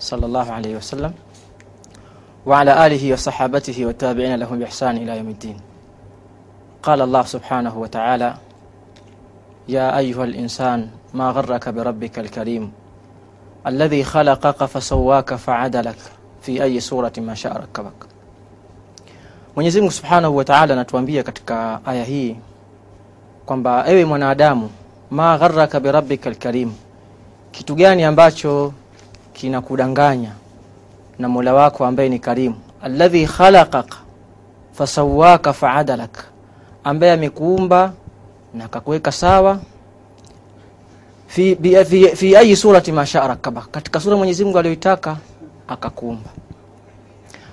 [0.00, 1.12] صلى الله عليه وسلم
[2.46, 5.56] وعلى آله وصحابته والتابعين لهم بإحسان إلى يوم الدين.
[6.82, 8.34] قال الله سبحانه وتعالى
[9.68, 12.72] يا أيها الإنسان ما غرك بربك الكريم؟
[13.66, 15.96] الذي خلقك فسواك فعدلك
[16.42, 18.12] في أي سورة ما شاء ركبك.
[19.56, 22.36] Mwenyezi Mungu Subhanahu wa Ta'ala anatuambia katika aya hii
[23.46, 24.70] kwamba ewe mwanadamu,
[25.10, 26.72] ma gharraka birabbika alkarim,
[27.50, 28.72] kitu gani ambacho
[29.32, 30.32] kinakudanganya
[31.18, 33.96] na Mola wako ambaye ni karimu, alladhi khalaqaka
[34.72, 36.24] fasawaka faadalak,
[36.84, 37.92] ambaye amekuumba
[38.54, 39.60] na akakuweka sawa.
[41.26, 45.16] Fi, bi, fi, fi ayi surati ma shaa rakabak, katika sura Mwenyezi Mungu aliyoitaka
[45.68, 46.30] akakuumba.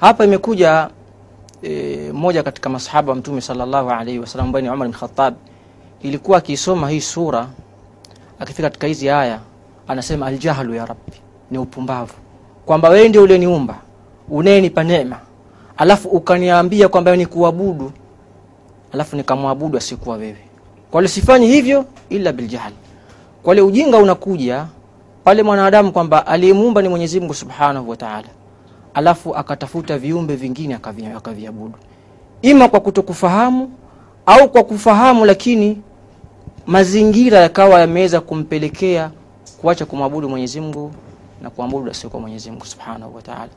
[0.00, 0.88] Hapa imekuja
[1.62, 5.34] e, moja katika masahaba wa Mtume sallallahu alaihi wasallam ambaye ni Umar bin Khattab,
[6.02, 7.46] ilikuwa akisoma hii sura,
[8.38, 9.40] akifika katika hizi aya
[9.88, 11.12] anasema aljahlu ya rabbi,
[11.52, 12.12] ni upumbavu,
[12.66, 13.76] kwamba wewe ndio ulioniumba
[14.28, 15.18] unayenipa neema,
[15.76, 17.92] alafu ukaniambia kwamba ni kuabudu,
[18.92, 20.36] alafu nikamwabudu asikuwa wewe.
[20.90, 22.72] Kwa sifanyi hivyo ila biljahal,
[23.42, 24.66] Kwa hiyo ujinga unakuja
[25.24, 27.96] pale mwanadamu kwamba aliyemuumba ni Mwenyezi Mungu Subhanahu wa
[28.94, 31.74] alafu akatafuta viumbe vingine akavi- akaviabudu,
[32.42, 33.70] ima kwa kutokufahamu
[34.26, 35.78] au kwa kufahamu, lakini
[36.66, 39.10] mazingira yakawa yameweza kumpelekea
[39.60, 40.92] kuacha kumwabudu Mwenyezi Mungu
[41.42, 43.48] na kuabudu asiokuwa Mwenyezi Mungu Subhanahu wa Ta'ala.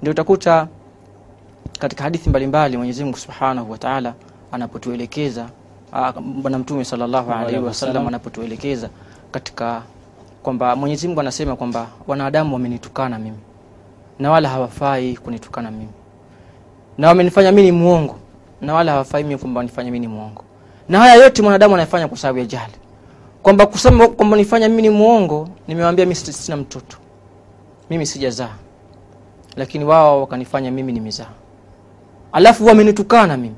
[0.00, 0.68] Ndio utakuta
[1.78, 4.14] katika hadithi mbalimbali Mwenyezi Mungu Subhanahu wa Ta'ala
[4.52, 5.46] anapotuelekeza
[5.92, 8.88] ah, Bwana Mtume sallallahu alaihi wasallam anapotuelekeza
[9.30, 9.82] katika
[10.42, 13.38] kwamba Mwenyezi Mungu anasema kwamba wanadamu wamenitukana mimi
[14.18, 15.88] na wala hawafai kunitukana mimi,
[16.98, 18.16] na wamenifanya mimi ni muongo
[18.60, 20.44] na wala hawafai mimi kwamba wanifanya mimi ni muongo.
[20.88, 22.78] Na haya yote mwanadamu anayafanya kwa sababu ya jahili,
[23.42, 25.48] kwamba kusema kwamba nifanya mimi ni muongo.
[25.68, 26.96] Nimewaambia mimi sina mtoto,
[27.90, 28.54] mimi sijazaa,
[29.56, 31.30] lakini wao wakanifanya mimi nimezaa,
[32.32, 33.54] alafu wamenitukana mimi.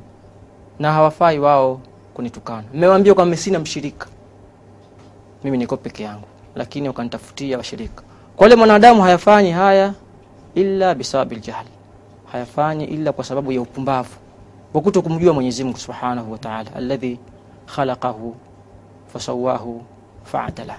[0.79, 1.81] Na hawafai wao
[2.15, 2.65] kunitukana.
[2.75, 4.07] mmewambia kwamba sina mshirika,
[5.45, 8.03] mimi niko peke yangu, lakini wakanitafutia washirika.
[8.37, 9.95] Kwa hiyo mwanadamu hayafanyi haya
[10.55, 11.69] illa bisababil ljahli.
[12.33, 14.11] Hayafanyi ila kwa sababu ya upumbavu.
[14.75, 17.19] Wa kuto kumjua Mwenyezi Mungu Subhanahu wa Ta'ala, alladhi
[17.77, 18.35] khalaqahu
[19.13, 19.83] fasawahu
[20.25, 20.77] fa'adala.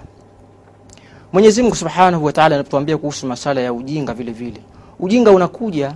[1.33, 4.61] Mwenyezi Mungu Subhanahu wa Ta'ala anatuambia kuhusu masala ya ujinga vile vile.
[4.99, 5.95] Ujinga unakuja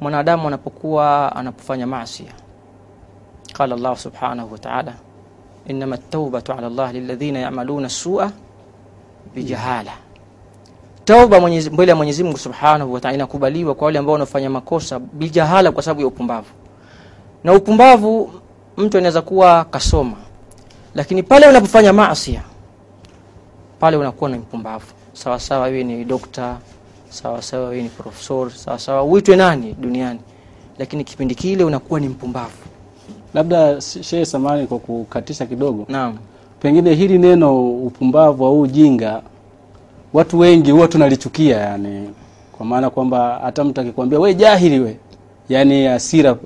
[0.00, 2.24] mwanadamu anapokuwa anapofanya maasi.
[3.52, 4.94] Qala Allah Subhanahu wa Ta'ala,
[5.66, 8.30] innama at-taubatu 'ala Allah lilladhina ya'maluna as-su'a
[9.34, 9.92] bijahala
[11.04, 14.98] Tauba mwenyezi, mbele ya Mwenyezi Mungu Subhanahu wa Ta'ala inakubaliwa kwa wale ambao wanafanya makosa
[14.98, 16.48] bijahala, kwa sababu ya upumbavu.
[17.44, 18.30] Na upumbavu
[18.76, 20.16] mtu anaweza kuwa kasoma,
[20.94, 22.40] lakini pale unapofanya maasi,
[23.80, 24.84] pale unakuwa ni mpumbavu.
[25.12, 26.56] Sawasawa sawa wewe ni dokta,
[27.08, 30.20] sawasawa sawa wewe ni profesor, sawa sawa uitwe nani duniani,
[30.78, 32.56] lakini kipindi kile unakuwa ni mpumbavu.
[33.34, 36.18] Labda Shehe Samani, kwa kukatisha kidogo, Naam,
[36.60, 39.22] pengine hili neno upumbavu au ujinga
[40.12, 42.10] watu wengi huwa tunalichukia, yani.
[42.52, 44.96] Kwa maana kwamba hata mtu akikwambia we jahili we,
[45.48, 46.36] yani asira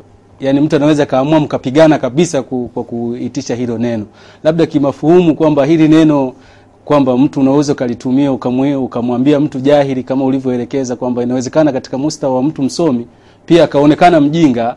[0.40, 4.06] yani mtu anaweza kaamua mkapigana kabisa kwa kuitisha hilo neno,
[4.44, 6.32] labda kimafuhumu kwamba hili neno
[6.84, 8.32] kwamba mtu unaweza ukalitumia
[8.78, 13.06] ukamwambia mtu jahili kama ulivyoelekeza kwamba inawezekana katika mustawa wa mtu msomi
[13.46, 14.76] pia akaonekana mjinga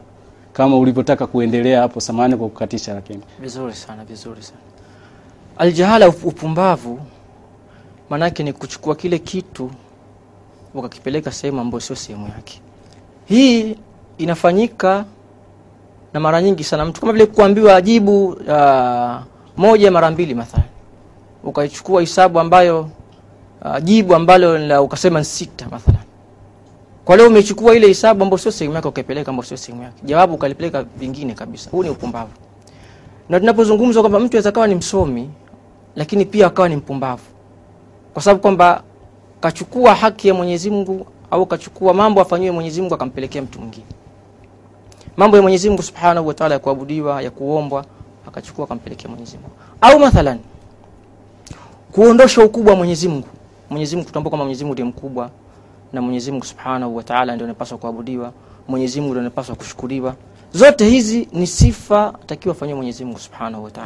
[0.54, 2.00] kama ulivyotaka kuendelea hapo.
[2.02, 4.60] Samani kwa kukatisha, lakini vizuri sana, vizuri sana.
[5.58, 7.00] Aljahala, upumbavu
[8.10, 9.72] maanake ni kuchukua kile kitu
[10.74, 12.62] ukakipeleka sehemu ambayo sio sehemu yake.
[13.26, 13.76] Hii
[14.18, 15.06] inafanyika
[16.14, 19.16] na mara nyingi sana, mtu kama vile kuambiwa ajibu uh,
[19.58, 20.68] moja mara mbili mathalan,
[21.48, 22.90] ukaichukua hisabu ambayo
[23.66, 26.02] uh, jibu ambalo la ukasema sita mathalan.
[27.06, 30.34] Kwa leo umechukua ile hisabu ambayo sio sehemu yake ukaipeleka ambayo sio sehemu yake, jawabu
[30.34, 31.70] ukalipeleka vingine kabisa.
[31.70, 32.32] Huu ni upumbavu.
[33.30, 35.30] Na tunapozungumza kwamba mtu anaweza kawa ni msomi
[35.96, 37.24] lakini pia akawa ni mpumbavu
[38.14, 38.84] kwa sababu kwamba
[39.42, 43.86] kachukua haki ya Mwenyezi Mungu au kachukua mambo afanyiwe Mwenyezi Mungu akampelekea mtu mwingine.
[45.18, 47.86] Mambo ya Mwenyezi Mungu Subhanahu wa Ta'ala ya kuabudiwa, ya kuombwa,
[48.28, 49.52] akachukua akampelekea Mwenyezi Mungu.
[49.82, 50.40] Au mathalan
[51.98, 53.28] kuondosha ukubwa wa Mwenyezi Mungu.
[53.70, 55.30] Mwenyezi Mungu tutambua kwamba Mwenyezi Mungu ndiye mkubwa
[55.94, 58.34] na Mwenyezi Mungu Subhanahu wa Ta'ala ndio anapaswa kuabudiwa,
[58.68, 60.16] Mwenyezi Mungu ndio anapaswa kushukuriwa.
[60.54, 63.86] Zote hizi ni sifa takiwa afanyiwe Mwenyezi Mungu Subhanahu wa Ta'ala.